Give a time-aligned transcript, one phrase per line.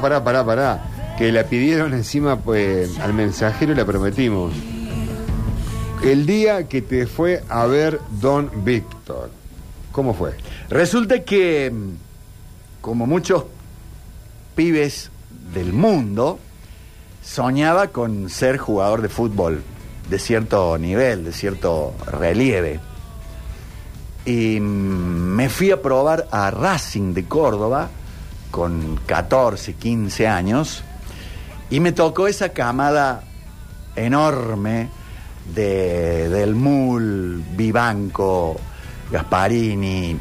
[0.00, 1.16] Pará, pará, pará.
[1.18, 4.54] Que la pidieron encima pues, al mensajero y la prometimos.
[6.04, 9.32] El día que te fue a ver Don Víctor.
[9.90, 10.36] ¿Cómo fue?
[10.68, 11.72] Resulta que,
[12.80, 13.46] como muchos
[14.54, 15.10] pibes
[15.52, 16.38] del mundo,
[17.20, 19.64] soñaba con ser jugador de fútbol
[20.08, 22.78] de cierto nivel, de cierto relieve.
[24.24, 27.90] Y mm, me fui a probar a Racing de Córdoba
[28.50, 30.82] con 14, 15 años
[31.70, 33.22] y me tocó esa camada
[33.96, 34.88] enorme
[35.54, 38.58] de, del Mul, Vivanco,
[39.10, 40.16] Gasparini,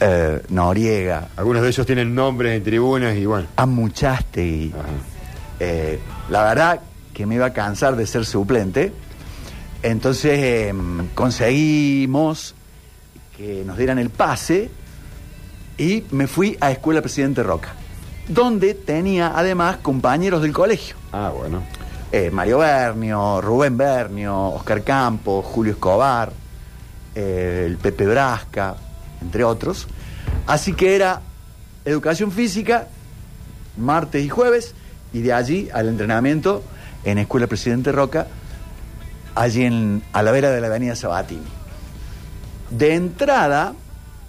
[0.00, 3.48] eh, Noriega, Algunos de ellos tienen nombres en tribunas y bueno.
[3.56, 4.88] Amuchaste y Ajá.
[5.60, 6.80] eh, la verdad
[7.14, 8.92] que me iba a cansar de ser suplente.
[9.82, 10.74] Entonces eh,
[11.14, 12.54] conseguimos
[13.36, 14.70] que nos dieran el pase
[15.78, 17.74] y me fui a Escuela Presidente Roca,
[18.28, 20.96] donde tenía además compañeros del colegio.
[21.12, 21.62] Ah, bueno.
[22.12, 26.32] Eh, Mario Bernio, Rubén Bernio, Oscar Campos, Julio Escobar,
[27.14, 28.76] eh, el Pepe Brasca,
[29.20, 29.86] entre otros.
[30.46, 31.20] Así que era
[31.84, 32.88] educación física,
[33.76, 34.74] martes y jueves,
[35.12, 36.62] y de allí al entrenamiento
[37.04, 38.28] en Escuela Presidente Roca,
[39.34, 41.46] allí en, a la vera de la Avenida Sabatini.
[42.70, 43.74] De entrada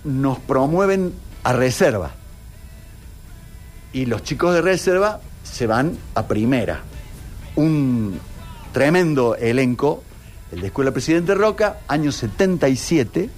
[0.04, 1.14] nos promueven
[1.48, 2.12] a reserva
[3.94, 6.82] y los chicos de reserva se van a primera.
[7.56, 8.20] Un
[8.74, 10.04] tremendo elenco,
[10.52, 13.30] el de Escuela Presidente Roca, año 77,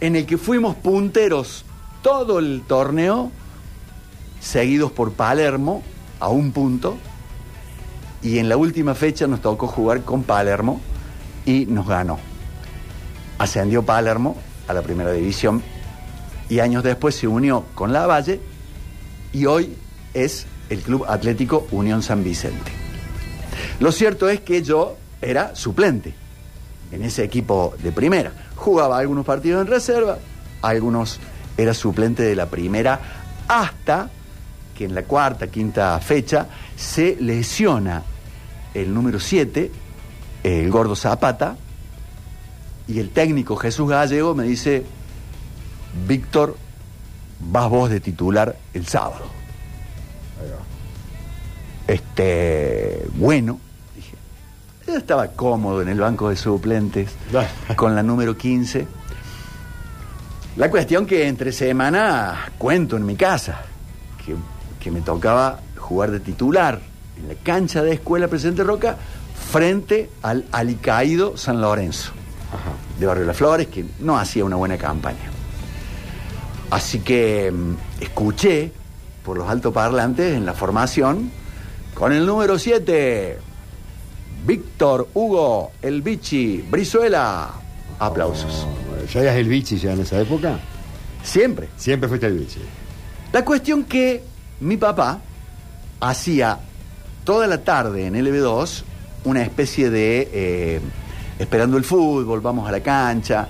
[0.00, 1.66] en el que fuimos punteros
[2.00, 3.30] todo el torneo,
[4.40, 5.82] seguidos por Palermo
[6.18, 6.96] a un punto,
[8.22, 10.80] y en la última fecha nos tocó jugar con Palermo
[11.44, 12.18] y nos ganó.
[13.36, 14.34] Ascendió Palermo
[14.66, 15.75] a la primera división
[16.48, 18.40] y años después se unió con La Valle
[19.32, 19.74] y hoy
[20.14, 22.72] es el Club Atlético Unión San Vicente.
[23.80, 26.14] Lo cierto es que yo era suplente
[26.92, 28.32] en ese equipo de primera.
[28.54, 30.18] Jugaba algunos partidos en reserva,
[30.62, 31.20] algunos
[31.56, 33.00] era suplente de la primera,
[33.48, 34.10] hasta
[34.76, 38.02] que en la cuarta, quinta fecha se lesiona
[38.74, 39.70] el número 7,
[40.42, 41.56] el gordo Zapata,
[42.88, 44.84] y el técnico Jesús Gallego me dice,
[46.06, 46.56] Víctor,
[47.40, 49.36] vas vos de titular el sábado.
[51.86, 53.60] Este, bueno,
[53.94, 54.16] dije,
[54.86, 57.10] yo estaba cómodo en el banco de suplentes
[57.76, 58.86] con la número 15.
[60.56, 63.62] La cuestión que entre semana cuento en mi casa,
[64.24, 64.34] que,
[64.80, 66.80] que me tocaba jugar de titular
[67.18, 68.96] en la cancha de Escuela Presidente Roca
[69.50, 72.12] frente al alicaído San Lorenzo
[72.48, 72.72] Ajá.
[72.98, 75.35] de Barrio Las Flores, que no hacía una buena campaña.
[76.70, 78.72] Así que mm, escuché
[79.24, 81.30] por los altoparlantes en la formación
[81.94, 83.38] con el número 7,
[84.46, 87.50] Víctor Hugo, el Bichi, Brizuela.
[87.98, 88.66] Aplausos.
[88.66, 90.58] Oh, ¿Ya eras el bichi ya en esa época?
[91.22, 91.68] Siempre.
[91.76, 92.60] Siempre fuiste el bichi.
[93.32, 94.22] La cuestión que
[94.60, 95.20] mi papá
[96.00, 96.58] hacía
[97.24, 98.84] toda la tarde en LB2
[99.26, 100.80] una especie de eh,
[101.38, 103.48] esperando el fútbol, vamos a la cancha,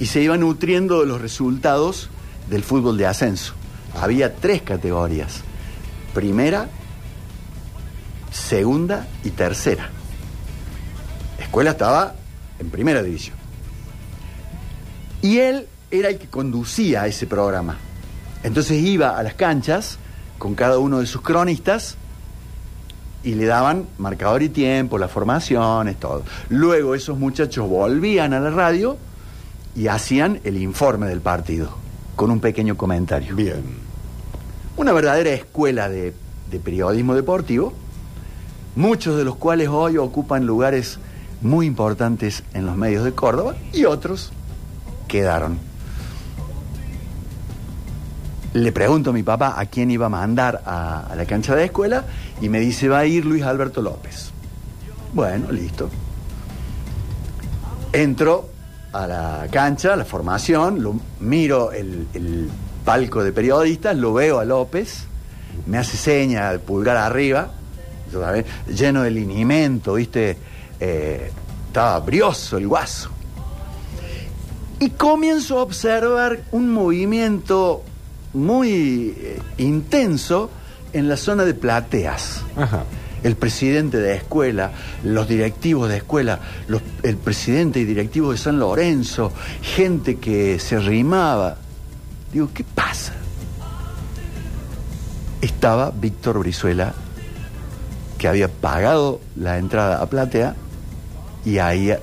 [0.00, 2.08] y se iba nutriendo de los resultados
[2.48, 3.54] del fútbol de ascenso.
[4.00, 5.40] Había tres categorías,
[6.14, 6.68] primera,
[8.30, 9.90] segunda y tercera.
[11.38, 12.14] La escuela estaba
[12.58, 13.36] en primera división.
[15.20, 17.76] Y él era el que conducía ese programa.
[18.42, 19.98] Entonces iba a las canchas
[20.38, 21.96] con cada uno de sus cronistas
[23.22, 26.24] y le daban marcador y tiempo, las formaciones, todo.
[26.48, 28.96] Luego esos muchachos volvían a la radio
[29.76, 31.76] y hacían el informe del partido,
[32.16, 33.34] con un pequeño comentario.
[33.34, 33.62] Bien.
[34.76, 36.14] Una verdadera escuela de,
[36.50, 37.72] de periodismo deportivo,
[38.76, 40.98] muchos de los cuales hoy ocupan lugares
[41.40, 44.32] muy importantes en los medios de Córdoba y otros
[45.08, 45.58] quedaron.
[48.54, 51.64] Le pregunto a mi papá a quién iba a mandar a, a la cancha de
[51.64, 52.04] escuela
[52.40, 54.30] y me dice va a ir Luis Alberto López.
[55.14, 55.88] Bueno, listo.
[57.92, 58.51] Entro
[58.92, 62.48] a la cancha, a la formación, lo, miro el, el
[62.84, 65.04] palco de periodistas, lo veo a López,
[65.66, 67.50] me hace seña de pulgar arriba,
[68.20, 70.36] también, lleno de linimento, ¿viste?
[70.78, 71.30] Eh,
[71.68, 73.10] estaba brioso el guaso.
[74.78, 77.82] Y comienzo a observar un movimiento
[78.34, 80.50] muy eh, intenso
[80.92, 82.42] en la zona de plateas.
[83.22, 84.72] El presidente de escuela,
[85.04, 89.32] los directivos de escuela, los- el presidente y directivo de San Lorenzo,
[89.62, 91.56] gente que se rimaba.
[92.32, 93.12] Digo, ¿qué pasa?
[95.40, 96.94] estaba Víctor Brizuela,
[98.16, 100.54] que había pagado la entrada a Platea
[101.44, 101.98] y había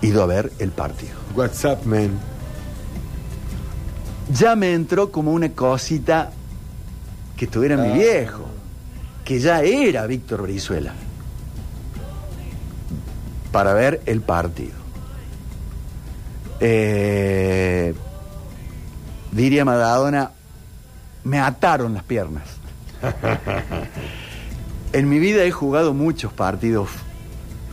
[0.00, 1.12] ido a ver el partido.
[1.36, 2.10] What's up, man?
[4.34, 6.32] Ya me entró como una cosita
[7.36, 7.94] que estuviera mi Ah.
[7.94, 8.46] viejo,
[9.24, 10.92] que ya era Víctor Brizuela,
[13.50, 14.82] para ver el partido.
[16.60, 17.94] Eh,
[19.32, 20.30] diría Maradona,
[21.24, 22.44] me ataron las piernas.
[24.92, 26.88] en mi vida he jugado muchos partidos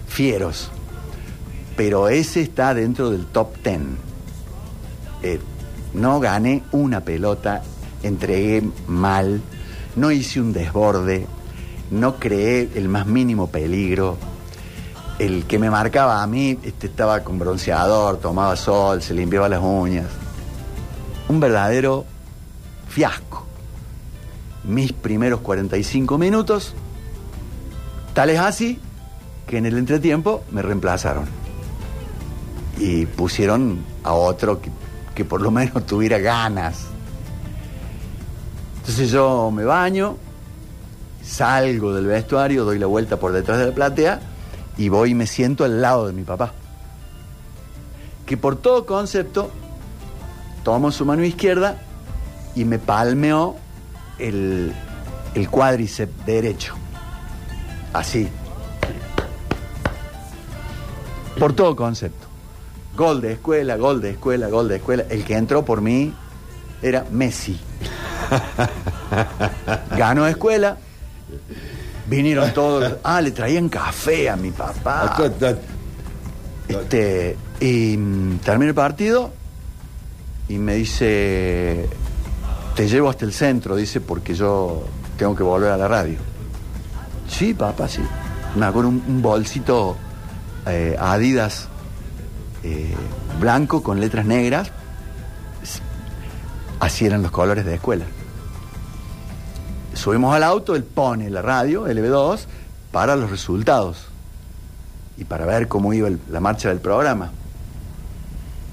[0.08, 0.72] fieros,
[1.76, 3.98] pero ese está dentro del top ten.
[5.22, 5.40] Eh,
[5.94, 7.62] no gané una pelota,
[8.04, 9.42] entregué mal,
[9.96, 11.28] no hice un desborde,
[11.92, 14.18] no creé el más mínimo peligro.
[15.18, 19.62] El que me marcaba a mí este, estaba con bronceador, tomaba sol, se limpiaba las
[19.62, 20.08] uñas.
[21.28, 22.06] Un verdadero
[22.88, 23.46] fiasco.
[24.64, 26.74] Mis primeros 45 minutos,
[28.14, 28.80] tal es así
[29.48, 31.26] que en el entretiempo me reemplazaron.
[32.78, 34.70] Y pusieron a otro que,
[35.16, 36.86] que por lo menos tuviera ganas.
[38.78, 40.18] Entonces yo me baño,
[41.30, 44.20] salgo del vestuario, doy la vuelta por detrás de la platea
[44.78, 46.54] y voy y me siento al lado de mi papá.
[48.26, 49.52] Que por todo concepto
[50.64, 51.82] tomo su mano izquierda
[52.56, 53.56] y me palmeó
[54.18, 54.74] el,
[55.36, 56.76] el cuádriceps derecho.
[57.94, 58.28] Así.
[61.38, 62.28] Por todo concepto.
[62.96, 65.04] Gol de escuela, gol de escuela, gol de escuela.
[65.10, 66.14] El que entró por mí
[66.82, 67.60] era Messi.
[69.98, 70.78] Ganó escuela.
[72.08, 72.98] Vinieron todos.
[73.04, 75.16] Ah, le traían café a mi papá.
[76.68, 79.32] Este, y mm, termina el partido
[80.48, 81.88] y me dice,
[82.76, 84.84] te llevo hasta el centro, dice, porque yo
[85.18, 86.18] tengo que volver a la radio.
[87.28, 88.02] Sí, papá, sí.
[88.56, 89.96] Me acuerdo un, un bolsito
[90.66, 91.68] eh, Adidas
[92.64, 92.94] eh,
[93.40, 94.72] blanco con letras negras.
[96.80, 98.06] Así eran los colores de escuela.
[100.00, 102.46] Subimos al auto, él pone la radio, LB2,
[102.90, 104.08] para los resultados
[105.18, 107.34] y para ver cómo iba la marcha del programa.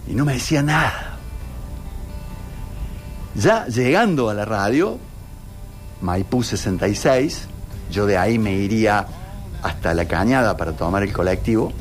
[0.06, 1.16] Y no me decía nada.
[3.34, 5.00] Ya llegando a la radio,
[6.00, 7.48] Maipú 66,
[7.90, 9.04] yo de ahí me iría
[9.64, 11.72] hasta la cañada para tomar el colectivo.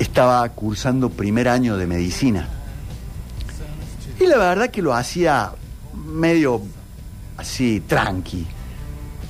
[0.00, 2.48] Estaba cursando primer año de medicina.
[4.18, 5.52] Y la verdad que lo hacía
[5.94, 6.60] medio
[7.38, 8.46] así, tranqui,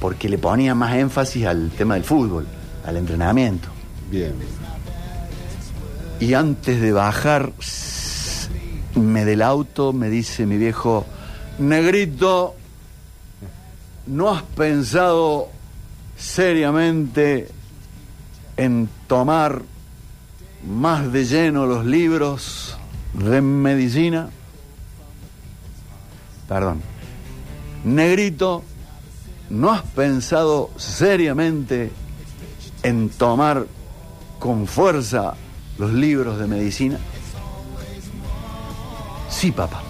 [0.00, 2.46] porque le ponía más énfasis al tema del fútbol,
[2.84, 3.68] al entrenamiento.
[4.10, 4.34] Bien.
[6.18, 7.52] Y antes de bajar
[8.96, 11.06] me del auto, me dice mi viejo,
[11.58, 12.56] negrito,
[14.06, 15.50] ¿no has pensado
[16.16, 17.48] seriamente
[18.56, 19.62] en tomar
[20.66, 22.76] más de lleno los libros
[23.14, 24.30] de medicina?
[26.48, 26.97] Perdón.
[27.84, 28.62] Negrito,
[29.50, 31.90] ¿no has pensado seriamente
[32.82, 33.66] en tomar
[34.38, 35.34] con fuerza
[35.78, 36.98] los libros de medicina?
[39.30, 39.82] Sí, papá.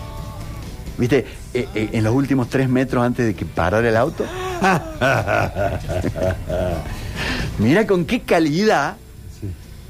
[0.96, 1.26] ¿Viste?
[1.55, 4.25] Eh, eh, en los últimos tres metros antes de que parara el auto.
[7.58, 8.96] Mira con qué calidad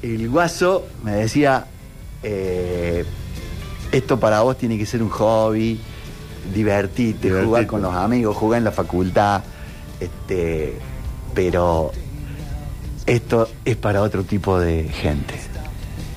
[0.01, 1.65] el guaso me decía,
[2.23, 3.05] eh,
[3.91, 5.79] esto para vos tiene que ser un hobby,
[6.53, 7.45] divertirte, Divertirte.
[7.45, 9.41] jugar con los amigos, jugar en la facultad,
[9.99, 10.77] este,
[11.33, 11.91] pero
[13.05, 15.35] esto es para otro tipo de gente.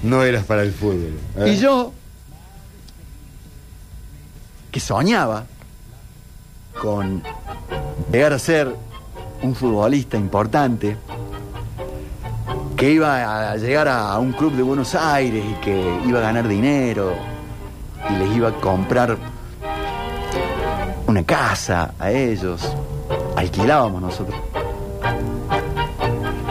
[0.02, 1.12] No eras para el fútbol.
[1.38, 1.52] ¿eh?
[1.52, 1.92] Y yo,
[4.70, 5.44] que soñaba
[6.80, 7.22] con
[8.10, 8.74] llegar a ser
[9.42, 10.96] un futbolista importante,
[12.76, 16.48] que iba a llegar a un club de Buenos Aires y que iba a ganar
[16.48, 17.14] dinero
[18.10, 19.16] y les iba a comprar
[21.12, 22.66] una casa a ellos,
[23.36, 24.34] alquilábamos nosotros.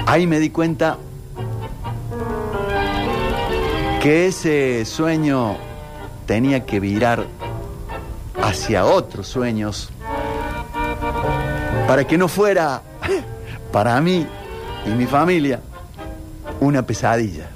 [0.05, 0.97] Ahí me di cuenta
[4.03, 5.57] que ese sueño
[6.27, 7.25] tenía que virar
[8.39, 9.89] hacia otros sueños
[11.87, 12.83] para que no fuera
[13.71, 14.27] para mí
[14.85, 15.59] y mi familia
[16.59, 17.49] una pesadilla.